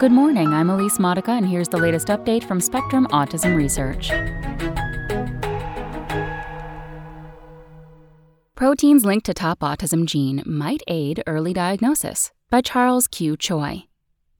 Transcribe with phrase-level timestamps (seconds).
[0.00, 4.10] Good morning, I'm Elise Modica, and here's the latest update from Spectrum Autism Research.
[8.56, 13.36] Proteins linked to top autism gene might aid early diagnosis by Charles Q.
[13.36, 13.84] Choi.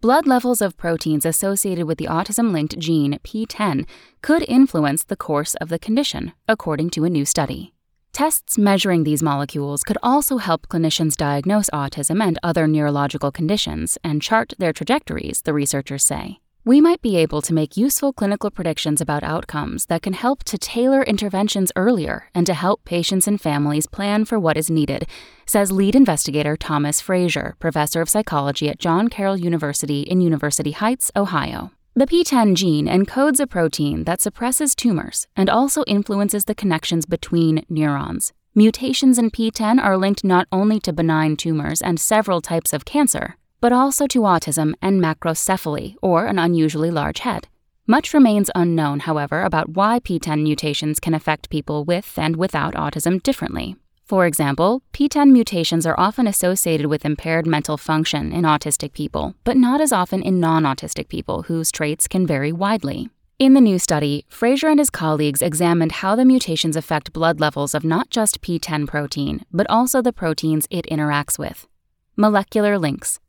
[0.00, 3.86] Blood levels of proteins associated with the autism linked gene PTEN
[4.22, 7.73] could influence the course of the condition, according to a new study.
[8.14, 14.22] Tests measuring these molecules could also help clinicians diagnose autism and other neurological conditions and
[14.22, 19.00] chart their trajectories, the researchers say we might be able to make useful clinical predictions
[19.00, 23.88] about outcomes that can help to tailor interventions earlier and to help patients and families
[23.88, 25.08] plan for what is needed,
[25.44, 31.10] says lead investigator Thomas Frazier, professor of psychology at John Carroll University in University Heights,
[31.16, 31.72] Ohio.
[31.96, 37.64] The PTEN gene encodes a protein that suppresses tumors and also influences the connections between
[37.68, 38.32] neurons.
[38.52, 43.36] Mutations in PTEN are linked not only to benign tumors and several types of cancer,
[43.60, 47.46] but also to autism and macrocephaly, or an unusually large head.
[47.86, 53.22] Much remains unknown, however, about why PTEN mutations can affect people with and without autism
[53.22, 53.76] differently.
[54.04, 59.56] For example, PTEN mutations are often associated with impaired mental function in autistic people, but
[59.56, 63.08] not as often in non autistic people whose traits can vary widely.
[63.38, 67.74] In the new study, Frazier and his colleagues examined how the mutations affect blood levels
[67.74, 71.66] of not just PTEN protein, but also the proteins it interacts with.
[72.14, 73.20] Molecular links.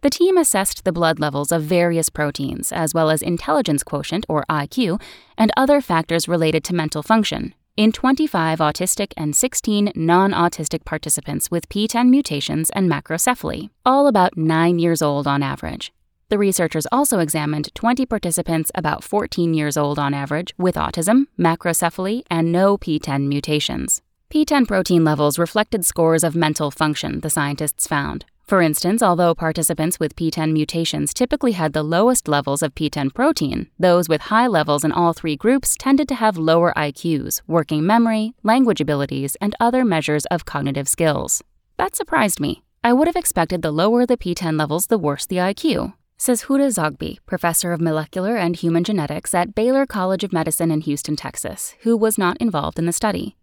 [0.00, 4.44] The team assessed the blood levels of various proteins, as well as intelligence quotient, or
[4.48, 5.00] IQ,
[5.36, 11.50] and other factors related to mental function, in 25 autistic and 16 non autistic participants
[11.50, 15.92] with PTEN mutations and macrocephaly, all about 9 years old on average.
[16.28, 22.22] The researchers also examined 20 participants about 14 years old on average with autism, macrocephaly,
[22.30, 24.00] and no PTEN mutations.
[24.30, 29.98] PTEN protein levels reflected scores of mental function, the scientists found, for instance, although participants
[29.98, 34.84] with PTEN mutations typically had the lowest levels of PTEN protein, those with high levels
[34.84, 39.86] in all three groups tended to have lower IQs, working memory, language abilities, and other
[39.86, 41.42] measures of cognitive skills.
[41.78, 42.62] That surprised me.
[42.84, 46.68] I would have expected the lower the PTEN levels, the worse the IQ, says Huda
[46.74, 51.74] Zoghbi, professor of molecular and human genetics at Baylor College of Medicine in Houston, Texas,
[51.84, 53.34] who was not involved in the study.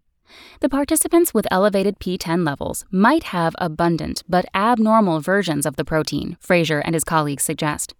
[0.60, 6.36] The participants with elevated PTEN levels might have abundant but abnormal versions of the protein,
[6.40, 7.94] Frazier and his colleagues suggest.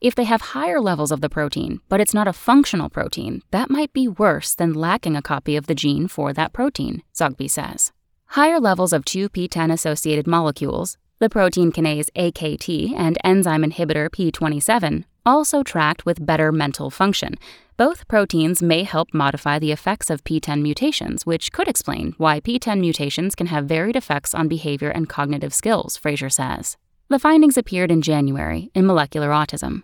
[0.00, 3.70] If they have higher levels of the protein, but it's not a functional protein, that
[3.70, 7.92] might be worse than lacking a copy of the gene for that protein, Zoghbi says.
[8.30, 15.04] Higher levels of 2 PTEN associated molecules, the protein kinase AKT and enzyme inhibitor P27,
[15.24, 17.36] also tracked with better mental function,
[17.76, 22.80] both proteins may help modify the effects of PTEN mutations, which could explain why PTEN
[22.80, 26.76] mutations can have varied effects on behavior and cognitive skills, Frazier says.
[27.08, 29.82] The findings appeared in January in Molecular Autism.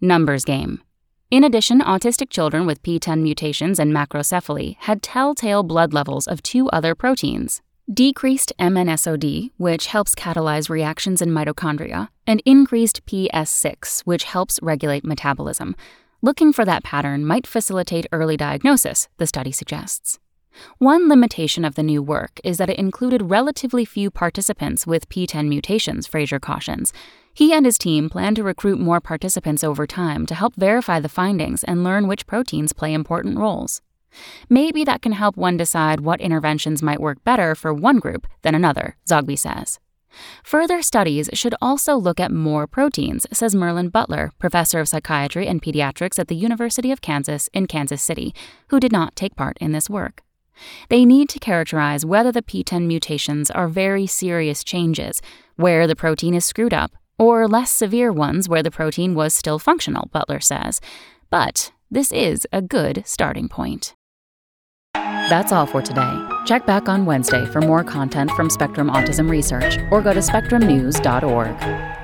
[0.00, 0.82] Numbers Game.
[1.30, 6.68] In addition, autistic children with P10 mutations and macrocephaly had telltale blood levels of two
[6.70, 7.60] other proteins
[7.92, 15.76] decreased MNSOD, which helps catalyze reactions in mitochondria, and increased PS6, which helps regulate metabolism.
[16.22, 20.18] Looking for that pattern might facilitate early diagnosis, the study suggests.
[20.78, 25.48] One limitation of the new work is that it included relatively few participants with PTEN
[25.48, 26.92] mutations, Frazier cautions.
[27.34, 31.08] He and his team plan to recruit more participants over time to help verify the
[31.08, 33.82] findings and learn which proteins play important roles.
[34.48, 38.54] Maybe that can help one decide what interventions might work better for one group than
[38.54, 39.80] another, Zoghbi says.
[40.44, 45.60] Further studies should also look at more proteins, says Merlin Butler, professor of psychiatry and
[45.60, 48.34] pediatrics at the University of Kansas in Kansas City,
[48.68, 50.22] who did not take part in this work.
[50.88, 55.20] They need to characterize whether the PTEN mutations are very serious changes,
[55.56, 59.58] where the protein is screwed up, or less severe ones where the protein was still
[59.58, 60.80] functional, Butler says.
[61.30, 63.94] But this is a good starting point.
[65.30, 66.28] That's all for today.
[66.44, 72.03] Check back on Wednesday for more content from Spectrum Autism Research or go to spectrumnews.org.